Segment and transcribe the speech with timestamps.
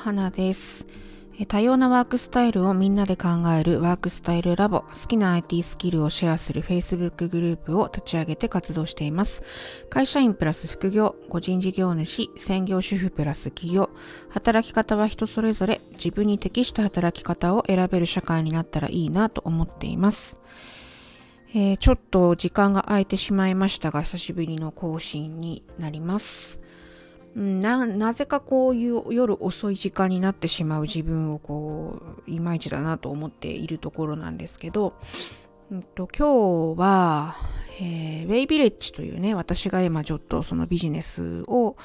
[0.00, 0.86] 花です。
[1.46, 9.42] 多様なワークスタイルをみんなで考えるワークスタイルラボ、好きな IT スキルをシェアする Facebook グループを立ち上げて活動しています。
[9.90, 13.90] 会社員プラス副業、個人事業主、専業主婦プラス企業、
[14.30, 20.38] 働き方は人それぞれ自分に適した働き方を選べる社会になったらいいなと思っています。
[21.52, 26.60] えー、ちょっと時間が空いてしまいましたが、久しぶりの更新になります。
[27.34, 34.94] ななぜかこういう夜遅い時間になってしまう自分をこういまいちだなと思っているところなんですけど、
[35.70, 37.36] うんと、今日は、
[37.80, 41.76] えー、ウェイビレッジというね私が今ちょっとそのビジネスを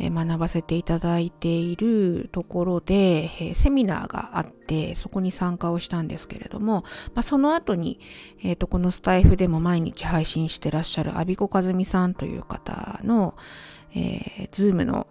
[0.00, 6.82] 学ばせていただいているところで、えセミナーがあってそこに参加をしたんですけれども、
[7.14, 8.00] まあ、その後に、
[8.42, 13.34] えーと、このスタイフでも毎日配信してらっしゃるアビコカズミさんという方の、
[13.94, 15.06] えー、ズームの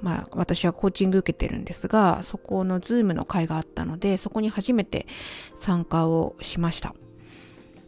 [0.00, 5.06] まあ、私はコーチング受けてるんですが、そこのズームの会があったので、そこに初めて
[5.58, 6.94] 参加をしました。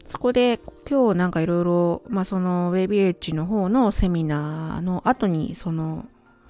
[0.09, 6.05] そこで今日なんかいろいろ、まあそのウェイビエッジの方のセミナーの後にその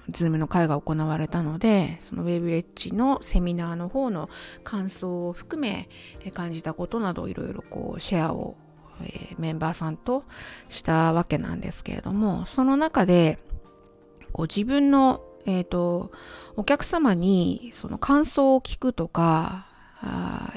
[0.09, 4.31] ズームの会が行われたので、そのウェイブレッジのセミナーの方の
[4.63, 5.89] 感想を含め
[6.33, 8.55] 感じたことなどいろいろこうシェアを、
[9.03, 10.23] えー、メンバーさんと
[10.69, 13.37] したわけなんですけれども、その中で
[14.33, 16.11] こう自分の、えっ、ー、と、
[16.55, 19.67] お客様にその感想を聞くとか、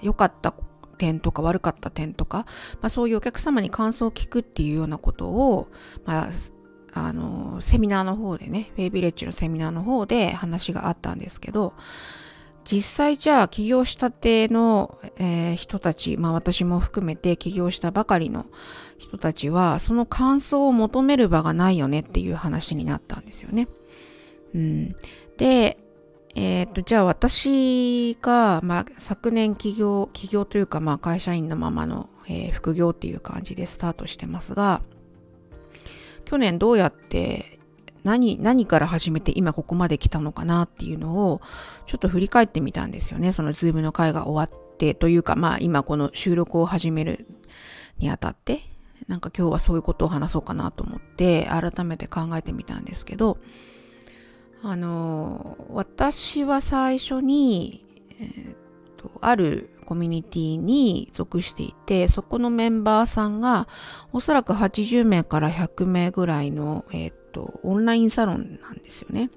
[0.03, 0.55] 良かった
[0.99, 2.47] 点とか悪かった点とか、
[2.81, 5.69] まあ、そういうお客様に感想を聞くっていうようなことを、
[6.05, 6.31] まあ、
[6.95, 11.75] あの、セミナーの方でね、ウェイビレッジのセミナーの方で話があったんですけど、
[12.65, 18.47] 実際じゃあ起業したての、えー、人たち、まあ私も含めて起業したばかりの
[18.99, 23.69] 人たちは、その感想を求める場がないよねっていう話になったんですよね。
[24.55, 24.97] うん。
[25.37, 25.79] で、
[26.35, 34.81] えっ、ー、と、じゃあ私が、まあ昨年起業、起業というか、まあ会社員のままの、えー、副業っていう感じでスタートしてますが、
[36.25, 37.59] 去年どうやって
[38.05, 41.41] 何、何から始めて今ここまで来たのかなっていうのを
[41.87, 43.33] ちょっと振り返ってみたんですよね。
[43.33, 47.27] そのズームの会が終わってというか、まあ今この収録を始める
[47.99, 48.61] にあたって、
[49.09, 53.39] なんか今日はそういうことを話そうかなと思って改めて考えてみたんですけど、
[54.63, 57.85] あの、私は最初に、
[58.19, 58.55] えー、
[58.97, 63.69] とあるコミュニティに属していて、そこのメンバーさんが、
[64.13, 69.31] おそらく80名から100名ぐらいの、えっ、ー、と、オンラインサロンなんですよね。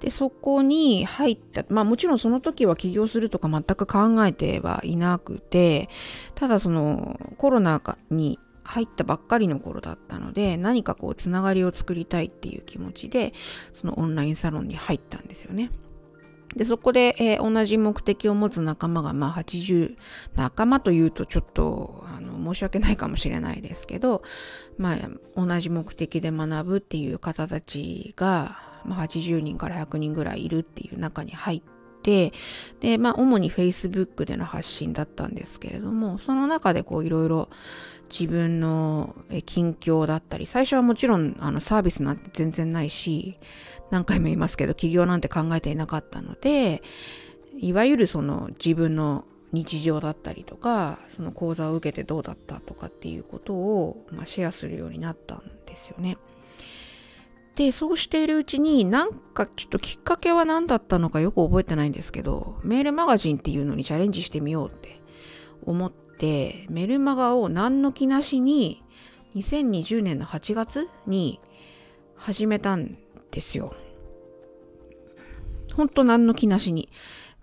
[0.00, 5.88] で、そこに入った、まあもちろんその時は起業するとか全く考えてはいなくて、
[6.34, 13.34] ただそのコロナに入ったばっかりの頃だったので、何かこうつながりを作りたいっていう気持ちで、
[13.74, 15.70] そのオンラインサロンに入ったんですよね。
[16.56, 19.96] で、そこで、えー、同じ目的を持つ仲間が、まあ、80、
[20.34, 24.22] 仲間というとちょっと、あの、申し訳ないかもしれないですけど、
[24.76, 24.96] まあ、
[25.36, 31.62] 同じ目的で学ぶっていう方たちが、まあ、80人から100人ぐらいいるっていう中に入っ
[32.02, 32.32] て、
[32.80, 37.48] で、まあ、主に Facebook での発信だったんですけれども、その中でこう、いろいろ
[38.10, 39.14] 自分の
[39.46, 43.38] 近況だったり、最初はもちろん、あの、サービスなんて全然ないし、
[43.90, 46.82] 何回も言いますけど、起業なんて考えていなかったので、
[47.58, 56.16] いわゆるその自分の日常だったりとか、その講座を受けてどうだったとかっていうことを、まあ、シェアするようになったんですよね。
[57.60, 64.98] で、そうしているうちになんかちょっときっかけは何だったのかよく覚えてないんですけど、メールマガジンっていうのにチャレンジしてみようって
[65.66, 68.82] 思って、メルマガを何の気なしに
[69.34, 71.38] 2020年の8月に
[72.16, 72.96] 始めたん
[73.30, 73.74] ですよ。
[75.74, 76.88] ほんと何の気なしに。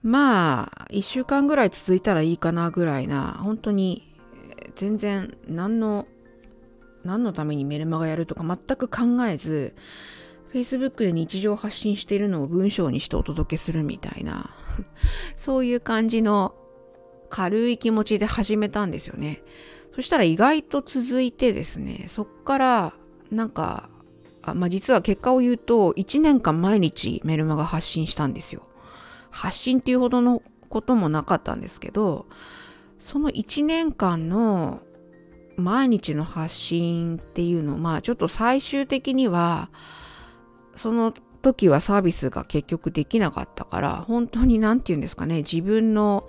[0.02, 4.18] まあ、一週間ぐらい続いたらいいかなぐらいな、本当に
[4.76, 6.08] 全然何の、
[7.08, 9.74] 何のためにメルマガやるとか全く考えず、
[10.54, 14.52] Facebook で日常発信しているのを文章にしてお届けするみたいな、
[15.36, 16.54] そういう感じの
[17.30, 19.42] 軽い気持ちで始めたんですよね。
[19.96, 22.94] そしたら意外と続いてですね、そっから
[23.32, 23.90] なんか
[24.52, 28.64] あまあ、実は結果を言うと、1年間毎日メルマガ発信したんですよ。
[29.30, 32.28] 発信っていうほどのこともなかったんですけど、
[32.98, 34.82] その1年間の
[35.58, 39.70] 毎日の発信っていうのまあちょっと最終的には、
[40.76, 46.28] その時はサービスが結局できなかったから、本当に何て言うんですかね、自分の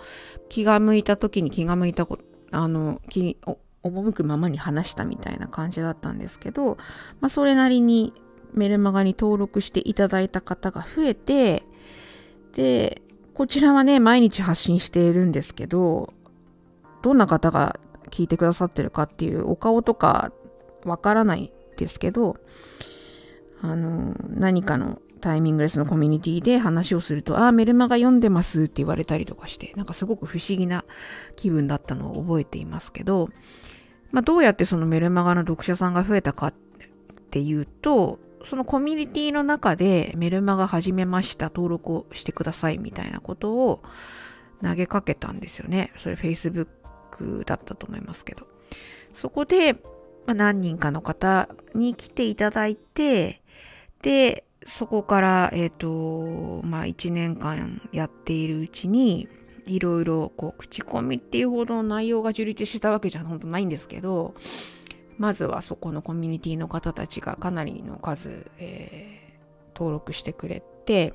[0.49, 3.39] 気が向いた時に気が向いたこと、あの、気、
[3.83, 6.79] 赴くままに話したみたいな感じだったんですけど、
[7.21, 8.13] まあ、それなりに
[8.55, 11.65] メルマガに登録していただいた方が増えて、
[12.55, 13.03] で、
[13.35, 16.13] こちらはね、毎日発信しているんですけど、
[17.03, 17.79] どんな方が
[18.09, 20.33] 聞いてくださってるかっていうお顔とか
[20.85, 22.37] わからないですけど、
[23.61, 30.85] あの、何かのタイミングレスのコミュニティで話をすると、ああ、メルマガ読んでますって言われたりとかして、なんかすごく不思議な
[31.37, 33.29] 気分だったのを覚えていますけど、
[34.11, 36.55] まあ、どうやってそのメルマガの読者さんが増えたかっ
[37.31, 43.83] ていうと、そのコミュニティの中でメルマガ始めました、登録をしてくださいみたいなことを
[44.63, 45.93] 投げかけたんですよね。
[45.97, 46.69] それ Facebook
[47.47, 48.47] だったと思いますけど。
[49.15, 49.75] そこで、
[50.27, 53.41] まあ、何人かの方に来ていただいて、
[54.03, 59.29] で、そこから、えっ、ー、と、まあ、1年間やっているうちに、
[59.67, 64.35] いろいろ、こう、口コミっていうほどの内容が樹立したわけじゃ本当ないんですけど、
[65.17, 71.15] まずはそこのコミュニティの方たちがかなりの数、えー、登録してくれて、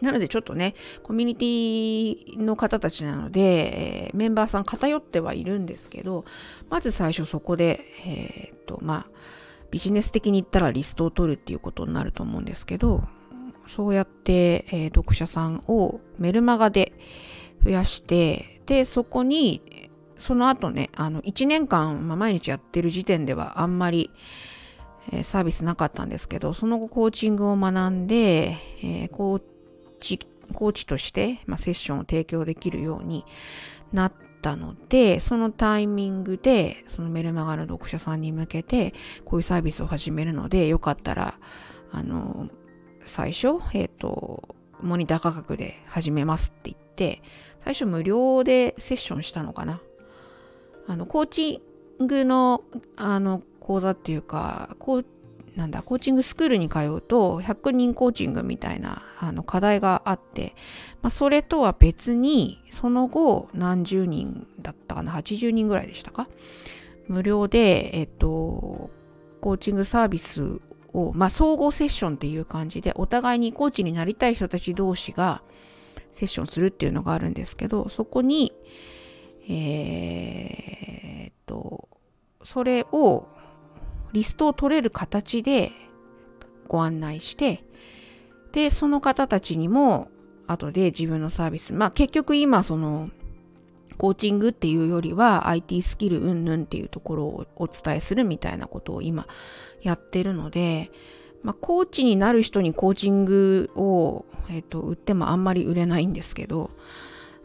[0.00, 6.24] なのでちょっとね、コミュニティの方たちなので、えー、メンバーさん偏ってはいるんですけど、
[6.70, 9.18] まず最初そこで、えー、っと、まあ、
[9.70, 13.04] ビジネス的に言ったらリストを取るっていうことになると思うんですけど、
[13.66, 16.92] そうやって、えー、読者さんをメルマガで
[17.62, 24.10] 増やして、で、そこに、その後ね、あの、1年間、まあ、毎日やってる時点ではあんまり、
[25.12, 29.44] えー、サービスなかったんですけど、その後コーチングを学んで、えー、コーチ、
[30.54, 33.24] コーチとして、まあ、セッションを提供できるように
[33.92, 34.12] なっ
[34.42, 41.38] たので、そのタイミングで、そのメルマガの読者さんに向けて、こういうサービスを始めるので、よかったら、
[41.92, 42.48] あの、
[43.04, 47.22] 最初、えっ、ー、と、モニター価格で始めますって言って、
[47.60, 49.80] 最初無料でセッションしたのかな。
[50.86, 51.62] あの、コーチ
[52.00, 52.62] ングの、
[52.96, 55.04] あの、講座っていうか、コー
[55.58, 60.54] なんだ、コーチングスクールに通うと、100人コーチングみたいな、あの、課題があって、
[61.02, 66.28] まあ、それとは別に、その後、何十人だったかな、80人ぐらいでしたか？
[67.08, 68.90] 無料で、えっと、
[69.40, 70.60] コーチングサービス
[70.92, 75.42] を、まあ、総合セッションっていう感じで、お互いにコーチになりたい人たち同士が
[76.12, 78.52] セッションするっていうのがあるんですけど、そこに、
[79.48, 81.88] えー、っと、
[82.44, 83.26] それを
[84.12, 85.72] リストを取れる形で
[86.66, 87.64] ご案内して、
[88.52, 90.08] で、その方たちにも、
[90.46, 93.10] 後で自分のサービス、まあ結局今その、
[93.98, 99.26] コーチングっていうよりは IT スキルうんぬんっていうところをお伝えするみたいなことを今
[99.82, 100.92] やってるので、
[101.42, 106.70] まあ、コーチになる人にコーチングを、えっ、と、売ってもあんまり売れないんですけど、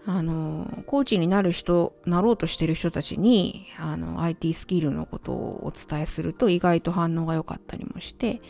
[0.05, 8.41] あの、コーチになる人、なろうとしてる人たちに、あの、IT スキルのことをお伝えすると意外と反応が良かったりもして、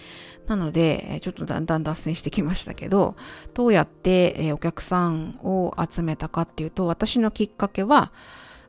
[0.48, 3.16] なので、ちょっとだんだん脱線してきましたけど、
[3.54, 8.12] どうやってお客さんを集めたかっていうと、私のきっかけは、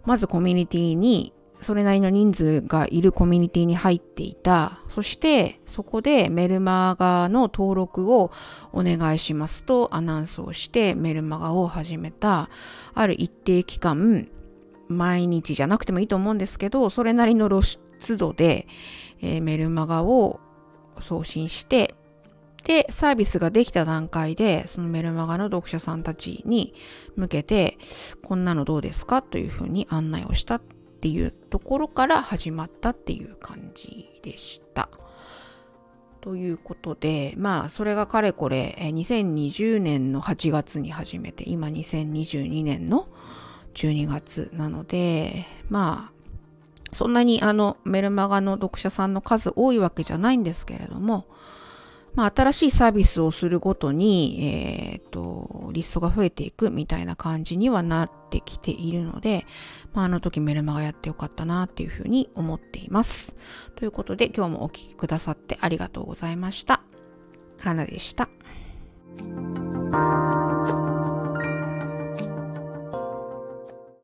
[0.04, 1.32] まずコミュニティに
[1.64, 4.80] それなりの人数がいるコミュニティに入っていた。
[4.88, 8.30] そして、そこでメルマガの登録を
[8.72, 12.48] お願いしますとアナウンスをしてメルマガを始めた。
[12.94, 14.28] ある一定期間、
[14.88, 18.68] 毎日じゃなくてもいいと思うんですけど、それなりの露出度で、
[19.22, 20.40] えー、メルマガを
[21.00, 21.94] 送信して、
[22.64, 26.74] で、サービスができた段階で、そのメルマガの読者さんたちに
[27.16, 27.78] 向けて、
[28.22, 29.22] こんなのどうですか？
[29.22, 30.60] というふうに案内をした
[31.04, 34.88] っていうところから始まったっていう感じでした。
[36.22, 43.06] ということで、まあ、それがかれこれ、2020年の8月に始めて、今2022年の
[43.74, 51.26] 12月なので、まあ、そんなにあの、メルマガの読者さんの数多いわけじゃないんですけれども、
[52.14, 59.46] まあ、新しいサービスをするごとに、えっ、ー、と、リストが増えていくみたいな感じにはなってきているので、
[59.92, 63.34] まあ、あの時メルマガやってよかったなっていうふうに思っています。
[63.76, 66.82] ということで、今日もお聴きくださってありがとうございました。
[67.58, 68.28] 花でした。